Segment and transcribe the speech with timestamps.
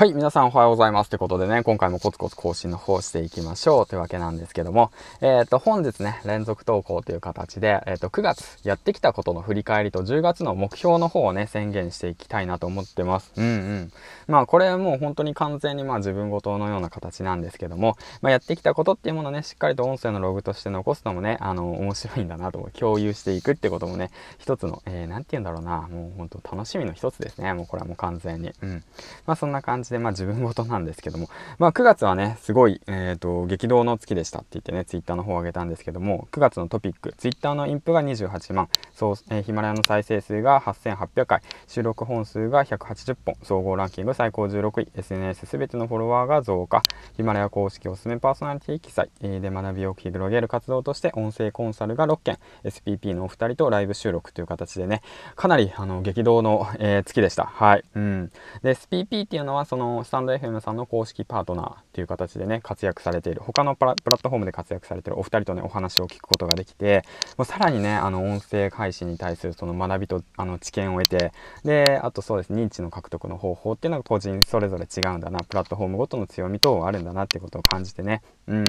[0.00, 1.10] はい、皆さんおはようございます。
[1.10, 13.30] ということでね、今回もコツコツ更新の方していきましょうというわけなんですけども、えっ、ー、と、本日ね、連続投稿という形で、えっ、ー、と、9月やってきたことの振り返りと10月の目標の方をね、宣言していきたいなと思ってます。
[13.36, 13.92] うんうん。
[14.26, 27.52] まあ、これはもう本当に完全にまあ自分ごとのような形なんですけども、まあ、やってきたことっていうものね、しっかりと音声のログとして残すのもね、あの、面白いんだなと共有していくってこともね、一つの、えー、なんて言うんだろうな、もう本当楽しみの一つですね。
[27.52, 28.50] もうこれはもう完全に。
[28.62, 28.82] うん。
[29.26, 46.82] まあ、そんな感じで、まあ自分ごとなんですけども、まあ9月はね、すごい、えっ、ー、と、激動の月でしたって言ってね、ツイッターの方を上げたんですけども、9月のトピック、ツイッターのインプが28万、そう、えー、ヒマラヤの再生数が8800回、収録本数が180本、総合ランキング最高16位、SNS すべてのフォロワーが増加、
[47.16, 55.02] ヒマラヤ公式おすすめパーソナリティ記載、えー、で学びを広げる活動として音声コンサルが6件、SPP のお二人とライブ収録という形でね、
[55.36, 57.44] かなりあの激動の、えー、月でした。
[57.44, 57.84] はい。
[57.94, 58.32] うん。
[58.62, 67.02] で、SPP っていうのはそののスタンド FM さんの公式パートナーっていう形でね、活躍されている、他のプラットフォームで活躍されているお二人とね、お話を聞くことができて、
[67.36, 71.32] もうさらにね、あの、音声配信に対するその学びと、あの、知見を得て、
[71.64, 78.64] で、あとそうですね、認知の獲得の方法っていうのが個人それぞれ違うんだな、プラットフォームごとの強み等あるんだなっていうことを感じてね、うん。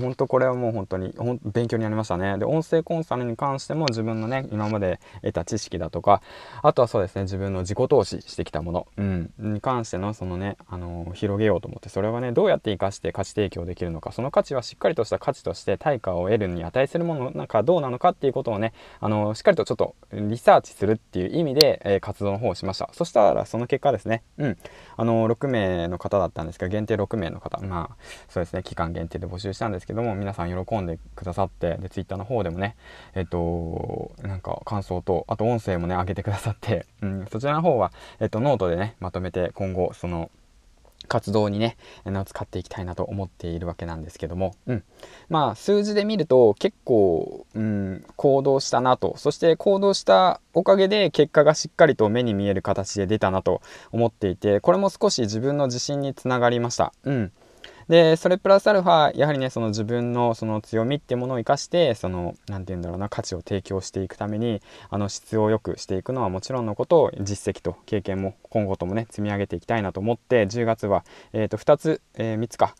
[0.00, 2.38] 本当これはもう本当に、勉強になりましたね。
[2.38, 6.22] で、音声コンサルに関しても自分のね、今まで得た知識だとか、
[6.62, 22.88] あとはそうですね、自分の自己投資してきたもの、うん、に関してのそののね、あの、広げようと思って、それはね、どうやって活かして価値提供できるのか、その価値はしっかりとした価値として対価を得るに値するものなんかどうなのかっていうことをね、あの、しっかりとちょっとリサーチするっていう意味で、えー、活動の方をしました。
[22.92, 24.58] そしたらその結果ですね、うん、
[24.96, 27.96] あの、6名の方だったんですが、限定6名の方、まあ、
[28.28, 32.76] そうですね、期間限定で募集したんですけども、皆さん喜んでくださって、で、Twitter の方でもね、
[33.14, 40.21] えっ、と、なんか感想と、あと音声もね、上げてくださって、うん、そちらの方は、えっ、と、ノートでね、まとめて今後、その、
[41.08, 41.76] 活動にね、
[42.26, 44.84] 使っていきたいなと思っているわけなんですけども、うん。
[45.28, 56.92] まあ、数字で見ると結構、うん、行動したなと、そして行動したおかげで結果がしっかりと目に見える形で出たなと思っていて、これも少し自分の自信につながりました。
[57.04, 57.32] うん。
[57.88, 72.74] で、それプラスアルファ、やはりね、その自分のその強みってものを生かして、その、なんて言うんだろうな、価値を提供していくために、あの、質を良くしていくのはもちろんのことを、実績と経験も今後ともね、積み上げていきたいなと思って、10月は、え、ー、と、2つ、えー、3つか、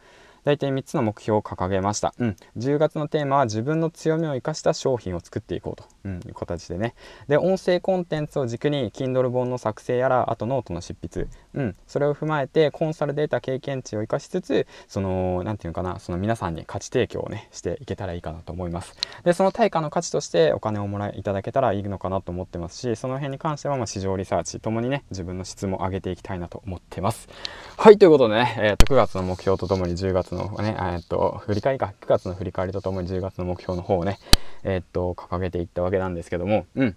[0.44, 2.14] 大体3つの目標を掲げました。
[2.18, 2.36] うん。
[2.56, 6.94] 10月のテーマは自分の強みを生かした商品を作っていこうと、うん、いう形でね。
[7.28, 11.76] で、音声コンテンツを軸に Kindle 本の作成やら、あとノートの執筆、うん。
[11.86, 18.94] それを踏まえてコンサルで得た経験値を生かしつつ、その、なんていうのかな、その皆さんに価値提供をね、していけたらいいかなと思います。
[19.24, 27.28] で、その対価の価値としてお金をもらいいただけたらいいのかなと思ってますし、その辺に関してはま市場リサーチともにね、自分の質も上げていきたいなと思ってます。
[27.76, 34.18] はい、ということでね、え、ー、と、9月の目標とともに10月のね、えっ、と、振り返りか、9月の振り返りとともに10月の目標の方をね、
[34.64, 36.96] えっ、と、掲げていったわけなんですけども、うん。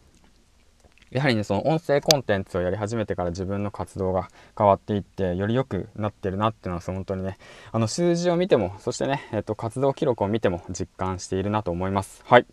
[1.12, 7.38] やはりね、その音声コンテンツをやり始めてから自分の活動が変わっていって、より良くなってるなっていうのは、本当にね、
[7.72, 12.22] あの数字を見ても、そしてね、えっ、と、活動記録を見ても実感しているなと思います。
[12.26, 12.46] はい。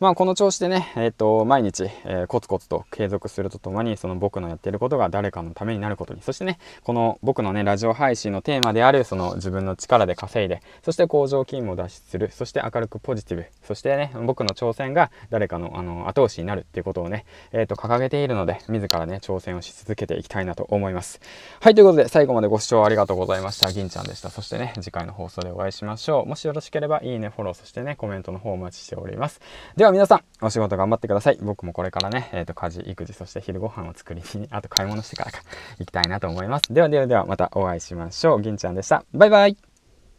[0.00, 21.20] まあ、この調子でね、えっ、と、毎日、えー、コツコツと継続するとともに、その僕のやっていることが誰かのためになることに、そしてね、この僕のね、ラジオ配信のテーマである、その自分の力で稼いで、そして工場勤務を脱出する、そして明るくポジティブ、そしてね、僕の挑戦が誰かの、あの、後押しになるっていうことをね、えっ、と、掲げているので、自らね、挑戦をし続けていきたいなと思います。
[21.60, 23.70] はい、ということで、最後までご視聴ありがとうございました。
[23.70, 24.30] 銀ちゃんでした。
[24.30, 26.26] そしてね、次回の放送でお会いしましょう。
[26.26, 29.42] もしよろしければ、いいね、フォロー、そしてね、コメントの方お待ちしております。
[29.76, 31.38] では皆さん、お仕事事頑張ってください。
[31.42, 35.42] 僕もこれからね、えっ、ー、と、家事、育児、そして昼ご飯を作りに、あと買い物してからか、
[35.78, 36.72] 行きたいなと思います。
[36.72, 38.40] ではではでは、またお会いしましょう。
[38.40, 39.04] 銀ちゃんでした。
[39.12, 39.69] バイバイ